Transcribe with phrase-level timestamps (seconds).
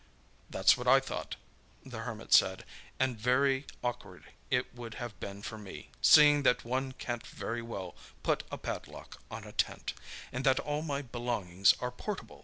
[0.49, 1.35] "That's what I thought,"
[1.85, 2.65] the Hermit said;
[2.99, 7.93] "and very awkward it would have been for me, seeing that one can't very well
[8.23, 9.93] put a padlock on a tent,
[10.31, 12.39] and that all my belongings are portable.